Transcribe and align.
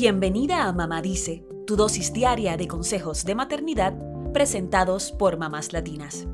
Bienvenida 0.00 0.68
a 0.68 0.72
Mamá 0.72 1.02
Dice, 1.02 1.44
tu 1.66 1.74
dosis 1.74 2.12
diaria 2.12 2.56
de 2.56 2.68
consejos 2.68 3.24
de 3.24 3.34
maternidad 3.34 3.98
presentados 4.32 5.10
por 5.10 5.38
mamás 5.38 5.72
latinas. 5.72 6.28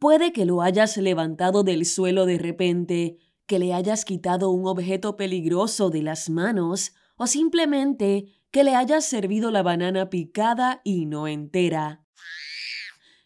Puede 0.00 0.32
que 0.32 0.44
lo 0.44 0.60
hayas 0.60 0.96
levantado 0.96 1.62
del 1.62 1.86
suelo 1.86 2.26
de 2.26 2.38
repente, 2.38 3.18
que 3.46 3.60
le 3.60 3.74
hayas 3.74 4.04
quitado 4.04 4.50
un 4.50 4.66
objeto 4.66 5.16
peligroso 5.16 5.90
de 5.90 6.02
las 6.02 6.28
manos 6.28 6.92
o 7.14 7.28
simplemente 7.28 8.42
que 8.50 8.64
le 8.64 8.74
hayas 8.74 9.04
servido 9.04 9.52
la 9.52 9.62
banana 9.62 10.10
picada 10.10 10.80
y 10.82 11.06
no 11.06 11.28
entera. 11.28 12.04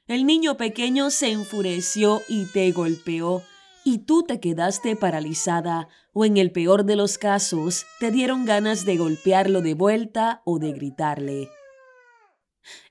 El 0.06 0.26
niño 0.26 0.58
pequeño 0.58 1.08
se 1.08 1.32
enfureció 1.32 2.20
y 2.28 2.44
te 2.52 2.70
golpeó, 2.72 3.42
y 3.84 3.98
tú 3.98 4.22
te 4.22 4.40
quedaste 4.40 4.96
paralizada, 4.96 5.88
o 6.12 6.24
en 6.24 6.36
el 6.36 6.50
peor 6.52 6.84
de 6.84 6.96
los 6.96 7.18
casos, 7.18 7.84
te 8.00 8.10
dieron 8.10 8.44
ganas 8.44 8.84
de 8.84 8.96
golpearlo 8.96 9.60
de 9.60 9.74
vuelta 9.74 10.42
o 10.44 10.58
de 10.58 10.72
gritarle. 10.72 11.48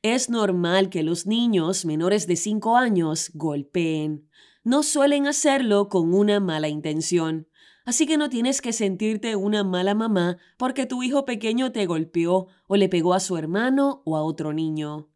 Es 0.01 0.29
normal 0.29 0.89
que 0.89 1.03
los 1.03 1.25
niños 1.25 1.85
menores 1.85 2.27
de 2.27 2.35
5 2.35 2.77
años 2.77 3.31
golpeen. 3.33 4.29
No 4.63 4.83
suelen 4.83 5.27
hacerlo 5.27 5.89
con 5.89 6.13
una 6.13 6.39
mala 6.39 6.67
intención. 6.67 7.47
Así 7.85 8.05
que 8.05 8.17
no 8.17 8.29
tienes 8.29 8.61
que 8.61 8.71
sentirte 8.71 9.35
una 9.35 9.63
mala 9.63 9.93
mamá 9.93 10.37
porque 10.57 10.85
tu 10.85 11.03
hijo 11.03 11.25
pequeño 11.25 11.71
te 11.71 11.85
golpeó 11.85 12.47
o 12.67 12.77
le 12.77 12.87
pegó 12.87 13.13
a 13.13 13.19
su 13.19 13.35
hermano 13.35 14.03
o 14.05 14.15
a 14.15 14.23
otro 14.23 14.53
niño. 14.53 15.09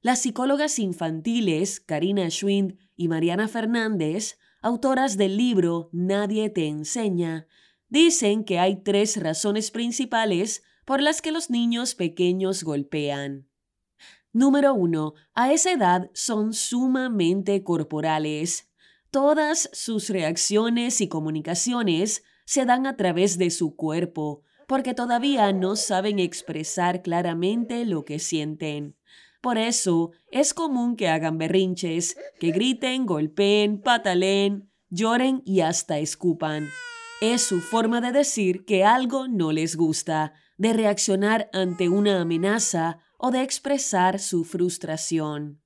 Las 0.00 0.22
psicólogas 0.22 0.78
infantiles 0.78 1.80
Karina 1.80 2.28
Schwind 2.28 2.76
y 2.96 3.08
Mariana 3.08 3.46
Fernández, 3.46 4.38
autoras 4.60 5.16
del 5.16 5.36
libro 5.36 5.88
Nadie 5.92 6.50
te 6.50 6.66
enseña, 6.66 7.46
dicen 7.88 8.44
que 8.44 8.58
hay 8.58 8.82
tres 8.82 9.16
razones 9.16 9.70
principales 9.70 10.62
por 10.84 11.00
las 11.00 11.22
que 11.22 11.32
los 11.32 11.50
niños 11.50 11.94
pequeños 11.94 12.64
golpean. 12.64 13.48
Número 14.32 14.74
1. 14.74 15.14
A 15.34 15.52
esa 15.52 15.72
edad 15.72 16.10
son 16.12 16.52
sumamente 16.52 17.62
corporales. 17.64 18.70
Todas 19.10 19.70
sus 19.72 20.10
reacciones 20.10 21.00
y 21.00 21.08
comunicaciones 21.08 22.24
se 22.44 22.66
dan 22.66 22.86
a 22.86 22.96
través 22.96 23.38
de 23.38 23.50
su 23.50 23.74
cuerpo, 23.74 24.42
porque 24.66 24.92
todavía 24.92 25.52
no 25.54 25.76
saben 25.76 26.18
expresar 26.18 27.00
claramente 27.00 27.86
lo 27.86 28.04
que 28.04 28.18
sienten. 28.18 28.97
Por 29.40 29.56
eso 29.56 30.10
es 30.30 30.52
común 30.52 30.96
que 30.96 31.08
hagan 31.08 31.38
berrinches, 31.38 32.16
que 32.40 32.50
griten, 32.50 33.06
golpeen, 33.06 33.80
pataleen, 33.80 34.70
lloren 34.90 35.42
y 35.44 35.60
hasta 35.60 35.98
escupan. 35.98 36.68
Es 37.20 37.42
su 37.42 37.60
forma 37.60 38.00
de 38.00 38.12
decir 38.12 38.64
que 38.64 38.84
algo 38.84 39.28
no 39.28 39.52
les 39.52 39.76
gusta, 39.76 40.34
de 40.56 40.72
reaccionar 40.72 41.48
ante 41.52 41.88
una 41.88 42.20
amenaza 42.20 42.98
o 43.16 43.30
de 43.30 43.42
expresar 43.42 44.18
su 44.18 44.44
frustración. 44.44 45.62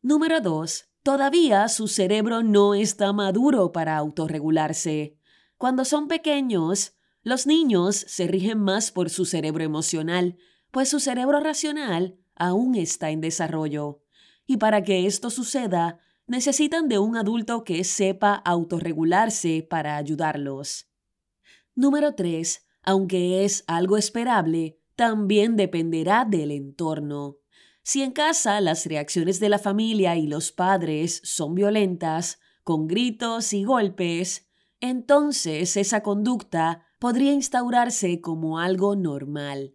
Número 0.00 0.40
2. 0.40 0.88
Todavía 1.02 1.68
su 1.68 1.88
cerebro 1.88 2.44
no 2.44 2.74
está 2.74 3.12
maduro 3.12 3.72
para 3.72 3.96
autorregularse. 3.96 5.16
Cuando 5.58 5.84
son 5.84 6.06
pequeños, 6.06 6.94
los 7.22 7.46
niños 7.46 7.96
se 7.96 8.28
rigen 8.28 8.60
más 8.60 8.92
por 8.92 9.10
su 9.10 9.24
cerebro 9.24 9.64
emocional, 9.64 10.36
pues 10.70 10.88
su 10.88 11.00
cerebro 11.00 11.40
racional 11.40 12.21
aún 12.34 12.74
está 12.74 13.10
en 13.10 13.20
desarrollo. 13.20 14.02
Y 14.46 14.56
para 14.56 14.82
que 14.82 15.06
esto 15.06 15.30
suceda, 15.30 15.98
necesitan 16.26 16.88
de 16.88 16.98
un 16.98 17.16
adulto 17.16 17.64
que 17.64 17.84
sepa 17.84 18.34
autorregularse 18.34 19.66
para 19.68 19.96
ayudarlos. 19.96 20.88
Número 21.74 22.14
3. 22.14 22.66
Aunque 22.82 23.44
es 23.44 23.64
algo 23.66 23.96
esperable, 23.96 24.78
también 24.96 25.56
dependerá 25.56 26.24
del 26.24 26.50
entorno. 26.50 27.38
Si 27.82 28.02
en 28.02 28.12
casa 28.12 28.60
las 28.60 28.86
reacciones 28.86 29.40
de 29.40 29.48
la 29.48 29.58
familia 29.58 30.16
y 30.16 30.26
los 30.26 30.52
padres 30.52 31.20
son 31.24 31.54
violentas, 31.54 32.38
con 32.62 32.86
gritos 32.86 33.52
y 33.52 33.64
golpes, 33.64 34.48
entonces 34.80 35.76
esa 35.76 36.02
conducta 36.02 36.86
podría 36.98 37.32
instaurarse 37.32 38.20
como 38.20 38.58
algo 38.58 38.94
normal. 38.94 39.74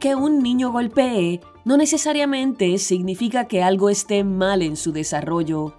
Que 0.00 0.14
un 0.14 0.42
niño 0.44 0.70
golpee 0.70 1.40
no 1.64 1.76
necesariamente 1.76 2.78
significa 2.78 3.46
que 3.46 3.64
algo 3.64 3.90
esté 3.90 4.22
mal 4.22 4.62
en 4.62 4.76
su 4.76 4.92
desarrollo. 4.92 5.74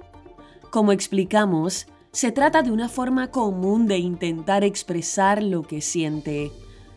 Como 0.72 0.92
explicamos, 0.92 1.88
se 2.12 2.34
trata 2.34 2.62
de 2.62 2.72
una 2.72 2.90
forma 2.90 3.32
común 3.32 3.88
de 3.88 3.98
intentar 3.98 4.66
expresar 4.66 5.42
lo 5.42 5.64
que 5.64 5.80
siente. 5.80 6.52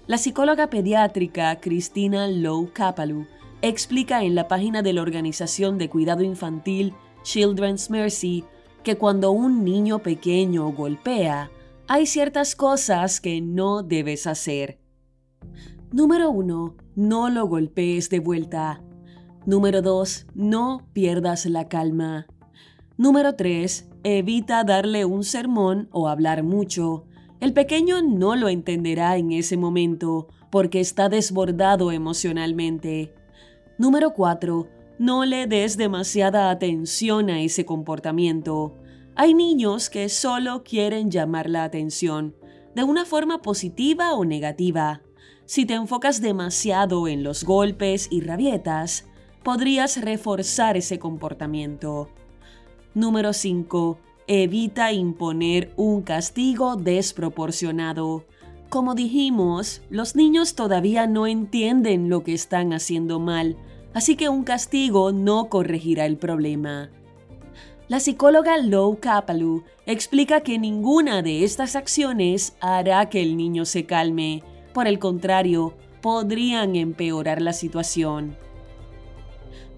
La 0.08 0.18
psicóloga 0.18 0.68
pediátrica 0.68 1.60
Cristina 1.60 2.26
Lowe 2.26 2.72
Kapalu 2.72 3.26
explica 3.62 4.24
en 4.24 4.34
la 4.34 4.48
página 4.48 4.82
de 4.82 4.92
la 4.92 5.02
Organización 5.02 5.78
de 5.78 5.88
Cuidado 5.88 6.24
Infantil 6.24 6.92
Children's 7.22 7.88
Mercy 7.88 8.44
que 8.82 8.96
cuando 8.96 9.30
un 9.30 9.62
niño 9.62 10.00
pequeño 10.00 10.72
golpea, 10.72 11.52
hay 11.86 12.06
ciertas 12.06 12.56
cosas 12.56 13.20
que 13.20 13.40
no 13.40 13.84
debes 13.84 14.26
hacer. 14.26 14.80
Número 15.92 16.30
1. 16.30 16.74
No 16.96 17.28
lo 17.28 17.46
golpees 17.46 18.08
de 18.08 18.18
vuelta. 18.18 18.82
Número 19.44 19.82
2. 19.82 20.28
No 20.34 20.88
pierdas 20.94 21.44
la 21.44 21.68
calma. 21.68 22.26
Número 22.96 23.34
3. 23.34 23.90
Evita 24.02 24.64
darle 24.64 25.04
un 25.04 25.22
sermón 25.22 25.90
o 25.92 26.08
hablar 26.08 26.44
mucho. 26.44 27.04
El 27.40 27.52
pequeño 27.52 28.00
no 28.00 28.36
lo 28.36 28.48
entenderá 28.48 29.18
en 29.18 29.32
ese 29.32 29.58
momento 29.58 30.28
porque 30.50 30.80
está 30.80 31.10
desbordado 31.10 31.92
emocionalmente. 31.92 33.12
Número 33.76 34.14
4. 34.14 34.68
No 34.98 35.26
le 35.26 35.46
des 35.46 35.76
demasiada 35.76 36.48
atención 36.48 37.28
a 37.28 37.42
ese 37.42 37.66
comportamiento. 37.66 38.78
Hay 39.14 39.34
niños 39.34 39.90
que 39.90 40.08
solo 40.08 40.64
quieren 40.64 41.10
llamar 41.10 41.50
la 41.50 41.64
atención, 41.64 42.34
de 42.74 42.82
una 42.82 43.04
forma 43.04 43.42
positiva 43.42 44.14
o 44.14 44.24
negativa. 44.24 45.02
Si 45.52 45.66
te 45.66 45.74
enfocas 45.74 46.22
demasiado 46.22 47.06
en 47.08 47.22
los 47.22 47.44
golpes 47.44 48.08
y 48.10 48.22
rabietas, 48.22 49.04
podrías 49.42 50.00
reforzar 50.00 50.78
ese 50.78 50.98
comportamiento. 50.98 52.08
Número 52.94 53.34
5. 53.34 53.98
Evita 54.28 54.92
imponer 54.92 55.74
un 55.76 56.00
castigo 56.00 56.76
desproporcionado. 56.76 58.24
Como 58.70 58.94
dijimos, 58.94 59.82
los 59.90 60.16
niños 60.16 60.54
todavía 60.54 61.06
no 61.06 61.26
entienden 61.26 62.08
lo 62.08 62.24
que 62.24 62.32
están 62.32 62.72
haciendo 62.72 63.20
mal, 63.20 63.58
así 63.92 64.16
que 64.16 64.30
un 64.30 64.44
castigo 64.44 65.12
no 65.12 65.50
corregirá 65.50 66.06
el 66.06 66.16
problema. 66.16 66.88
La 67.88 68.00
psicóloga 68.00 68.56
Lou 68.56 68.98
Kapalu 68.98 69.64
explica 69.84 70.40
que 70.40 70.58
ninguna 70.58 71.20
de 71.20 71.44
estas 71.44 71.76
acciones 71.76 72.56
hará 72.60 73.10
que 73.10 73.20
el 73.20 73.36
niño 73.36 73.66
se 73.66 73.84
calme, 73.84 74.42
por 74.72 74.86
el 74.86 74.98
contrario, 74.98 75.74
podrían 76.00 76.76
empeorar 76.76 77.40
la 77.40 77.52
situación. 77.52 78.36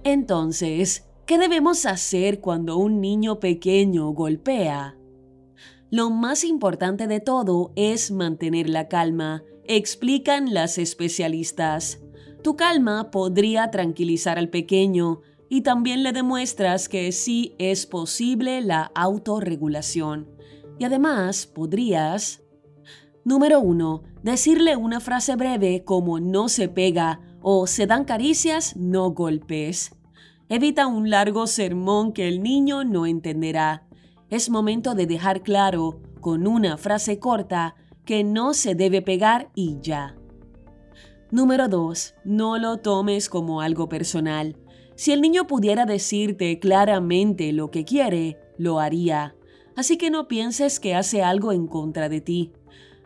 Entonces, 0.03 1.07
¿qué 1.27 1.39
debemos 1.39 1.87
hacer 1.87 2.41
cuando 2.41 2.77
un 2.77 3.01
niño 3.01 3.41
pequeño 3.41 4.09
golpea? 4.11 4.97
Lo 5.91 6.11
más 6.11 6.45
importante 6.45 7.07
de 7.07 7.21
todo 7.21 7.73
es 7.77 8.11
mantener 8.11 8.69
la 8.69 8.89
calma, 8.89 9.45
explican 9.65 10.53
las 10.53 10.79
especialistas. 10.79 12.01
Tu 12.43 12.57
calma 12.57 13.11
podría 13.11 13.71
tranquilizar 13.71 14.39
al 14.39 14.49
pequeño 14.49 15.21
y 15.49 15.63
también 15.63 16.03
le 16.03 16.13
demuestras 16.13 16.89
que 16.89 17.13
sí 17.13 17.55
es 17.59 17.87
posible 17.87 18.61
la 18.61 18.91
autorregulación. 18.95 20.29
Y 20.79 20.85
además 20.85 21.47
podrías 21.47 22.45
Número 23.27 23.59
1. 23.61 24.03
Decirle 24.25 24.75
una 24.75 25.01
frase 25.01 25.37
breve 25.37 25.85
como 25.85 26.19
no 26.19 26.49
se 26.49 26.71
pega 26.71 27.21
o 27.43 27.67
se 27.67 27.87
dan 27.87 28.07
caricias, 28.07 28.75
no 28.75 29.11
golpes. 29.11 29.95
Evita 30.49 30.87
un 30.87 31.11
largo 31.11 31.47
sermón 31.47 32.15
que 32.15 32.27
el 32.27 32.43
niño 32.43 32.85
no 32.85 33.05
entenderá. 33.05 33.87
Es 34.31 34.49
momento 34.49 34.95
de 34.95 35.07
dejar 35.07 35.43
claro, 35.43 36.01
con 36.23 36.47
una 36.47 36.79
frase 36.79 37.19
corta, 37.19 37.75
que 38.07 38.25
no 38.25 38.55
se 38.55 38.75
debe 38.75 39.03
pegar 39.03 39.51
y 39.55 39.77
ya. 39.83 40.17
Número 41.31 41.69
2. 41.69 42.15
No 42.25 42.57
lo 42.57 42.79
tomes 42.79 43.29
como 43.29 43.61
algo 43.61 43.91
personal. 43.91 44.57
Si 44.95 45.13
el 45.13 45.21
niño 45.21 45.47
pudiera 45.47 45.85
decirte 45.85 46.59
claramente 46.59 47.53
lo 47.53 47.71
que 47.71 47.85
quiere, 47.85 48.39
lo 48.57 48.81
haría. 48.81 49.37
Así 49.77 49.99
que 49.99 50.09
no 50.09 50.29
pienses 50.29 50.81
que 50.81 50.95
hace 50.95 51.23
algo 51.23 51.53
en 51.53 51.67
contra 51.67 52.09
de 52.09 52.23
ti. 52.23 52.53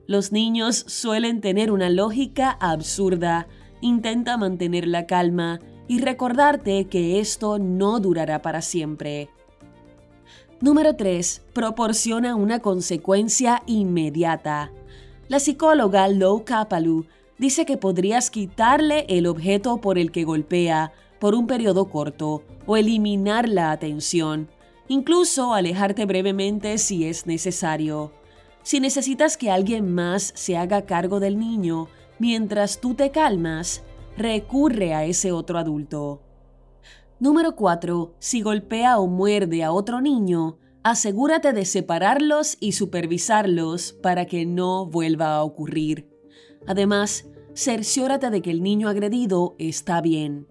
Los 0.09 0.33
niños 0.33 0.87
suelen 0.89 1.43
tener 1.43 1.71
una 1.71 1.91
lógica 1.91 2.57
absurda. 2.61 3.47
Intenta 3.83 4.39
mantener 4.39 4.89
la 4.89 5.05
calma 5.05 5.61
y 5.87 6.01
recordarte 6.01 6.87
que 6.87 7.21
esto 7.21 7.59
no 7.59 8.01
durará 8.01 8.41
para 8.41 8.63
siempre. 8.63 9.29
Número 10.63 10.97
3. 10.97 11.43
Proporciona 11.53 12.37
una 12.37 12.61
consecuencia 12.61 13.63
inmediata. 13.67 14.73
La 15.29 15.41
psicóloga 15.41 16.09
Lou 16.09 16.43
Kapalu 16.43 17.05
dice 17.37 17.67
que 17.67 17.77
podrías 17.77 18.31
quitarle 18.31 19.05
el 19.11 19.27
objeto 19.27 19.77
por 19.83 19.99
el 19.99 20.11
que 20.11 20.25
golpea 20.25 20.91
por 21.19 21.35
un 21.35 21.47
periodo 21.47 21.91
corto 21.91 22.45
o 22.65 22.79
eliminar 22.79 23.47
la 23.47 23.73
atención, 23.73 24.49
incluso 24.89 25.53
alejarte 25.53 26.07
brevemente 26.07 26.79
si 26.79 27.05
es 27.05 27.27
necesario. 27.27 28.18
Si 28.69 28.81
necesitas 28.81 29.39
que 29.39 29.51
alguien 29.51 29.95
más 29.95 30.31
se 30.37 30.59
haga 30.59 30.85
cargo 30.85 31.21
del 31.21 31.39
niño 31.39 31.89
mientras 32.19 32.83
tú 32.83 32.93
te 32.93 33.11
calmas, 33.11 33.83
recurre 34.15 34.93
a 34.93 35.07
ese 35.07 35.33
otro 35.33 35.57
adulto. 35.57 36.21
Número 37.19 37.57
4. 37.57 38.17
Si 38.19 38.43
golpea 38.43 38.99
o 38.99 39.07
muerde 39.07 39.65
a 39.65 39.73
otro 39.73 40.03
niño, 40.03 40.59
asegúrate 40.83 41.55
de 41.55 41.65
separarlos 41.65 42.59
y 42.61 42.73
supervisarlos 42.73 43.95
para 44.03 44.27
que 44.27 44.45
no 44.45 44.85
vuelva 44.85 45.37
a 45.37 45.45
ocurrir. 45.45 46.07
Además, 46.67 47.27
cerciórate 47.55 48.29
de 48.29 48.43
que 48.43 48.51
el 48.51 48.63
niño 48.63 48.91
agredido 48.91 49.57
está 49.59 50.03
bien. 50.03 50.47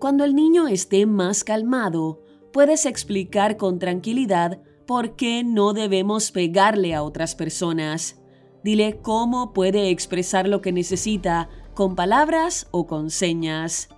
Cuando 0.00 0.24
el 0.24 0.34
niño 0.34 0.66
esté 0.66 1.06
más 1.06 1.44
calmado, 1.44 2.24
puedes 2.52 2.86
explicar 2.86 3.56
con 3.56 3.78
tranquilidad 3.78 4.60
por 4.88 5.16
qué 5.16 5.44
no 5.44 5.74
debemos 5.74 6.32
pegarle 6.32 6.94
a 6.94 7.02
otras 7.02 7.34
personas. 7.34 8.16
Dile 8.64 9.00
cómo 9.02 9.52
puede 9.52 9.90
expresar 9.90 10.48
lo 10.48 10.62
que 10.62 10.72
necesita 10.72 11.50
con 11.74 11.94
palabras 11.94 12.68
o 12.70 12.86
con 12.86 13.10
señas. 13.10 13.90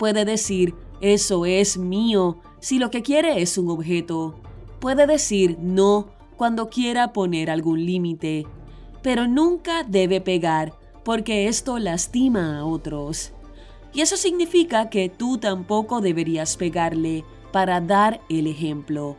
Puede 0.00 0.24
decir, 0.24 0.74
eso 1.00 1.46
es 1.46 1.78
mío, 1.78 2.40
si 2.58 2.80
lo 2.80 2.90
que 2.90 3.02
quiere 3.02 3.40
es 3.40 3.56
un 3.56 3.70
objeto. 3.70 4.34
Puede 4.80 5.06
decir 5.06 5.58
no 5.60 6.08
cuando 6.36 6.68
quiera 6.68 7.12
poner 7.12 7.48
algún 7.48 7.86
límite, 7.86 8.44
pero 9.00 9.28
nunca 9.28 9.84
debe 9.84 10.20
pegar 10.20 10.72
porque 11.04 11.46
esto 11.46 11.78
lastima 11.78 12.58
a 12.58 12.64
otros. 12.64 13.30
Y 13.94 14.00
eso 14.00 14.16
significa 14.16 14.90
que 14.90 15.08
tú 15.08 15.38
tampoco 15.38 16.00
deberías 16.00 16.56
pegarle 16.56 17.24
para 17.52 17.80
dar 17.80 18.20
el 18.28 18.48
ejemplo. 18.48 19.16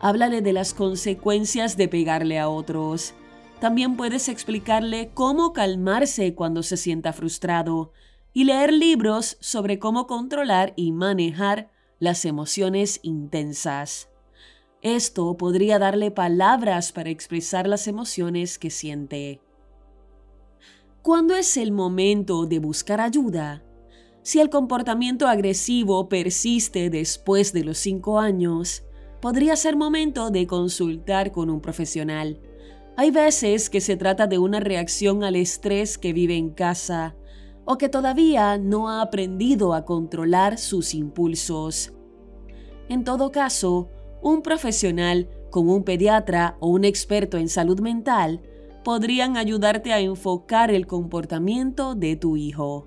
Háblale 0.00 0.42
de 0.42 0.52
las 0.52 0.74
consecuencias 0.74 1.76
de 1.76 1.88
pegarle 1.88 2.38
a 2.38 2.48
otros. 2.48 3.14
También 3.60 3.96
puedes 3.96 4.28
explicarle 4.28 5.10
cómo 5.14 5.52
calmarse 5.52 6.34
cuando 6.34 6.62
se 6.62 6.76
sienta 6.76 7.12
frustrado 7.12 7.92
y 8.34 8.44
leer 8.44 8.72
libros 8.72 9.38
sobre 9.40 9.78
cómo 9.78 10.06
controlar 10.06 10.74
y 10.76 10.92
manejar 10.92 11.70
las 11.98 12.26
emociones 12.26 13.00
intensas. 13.02 14.10
Esto 14.82 15.36
podría 15.38 15.78
darle 15.78 16.10
palabras 16.10 16.92
para 16.92 17.08
expresar 17.08 17.66
las 17.66 17.88
emociones 17.88 18.58
que 18.58 18.68
siente. 18.68 19.40
¿Cuándo 21.00 21.34
es 21.34 21.56
el 21.56 21.72
momento 21.72 22.44
de 22.44 22.58
buscar 22.58 23.00
ayuda? 23.00 23.64
Si 24.22 24.40
el 24.40 24.50
comportamiento 24.50 25.28
agresivo 25.28 26.08
persiste 26.08 26.90
después 26.90 27.52
de 27.52 27.64
los 27.64 27.78
5 27.78 28.18
años, 28.18 28.82
podría 29.26 29.56
ser 29.56 29.74
momento 29.74 30.30
de 30.30 30.46
consultar 30.46 31.32
con 31.32 31.50
un 31.50 31.60
profesional. 31.60 32.38
Hay 32.96 33.10
veces 33.10 33.68
que 33.70 33.80
se 33.80 33.96
trata 33.96 34.28
de 34.28 34.38
una 34.38 34.60
reacción 34.60 35.24
al 35.24 35.34
estrés 35.34 35.98
que 35.98 36.12
vive 36.12 36.36
en 36.36 36.50
casa 36.50 37.16
o 37.64 37.76
que 37.76 37.88
todavía 37.88 38.56
no 38.56 38.88
ha 38.88 39.02
aprendido 39.02 39.74
a 39.74 39.84
controlar 39.84 40.58
sus 40.58 40.94
impulsos. 40.94 41.92
En 42.88 43.02
todo 43.02 43.32
caso, 43.32 43.88
un 44.22 44.42
profesional 44.42 45.28
como 45.50 45.74
un 45.74 45.82
pediatra 45.82 46.56
o 46.60 46.68
un 46.68 46.84
experto 46.84 47.36
en 47.36 47.48
salud 47.48 47.80
mental 47.80 48.42
podrían 48.84 49.36
ayudarte 49.36 49.92
a 49.92 49.98
enfocar 49.98 50.70
el 50.70 50.86
comportamiento 50.86 51.96
de 51.96 52.14
tu 52.14 52.36
hijo. 52.36 52.86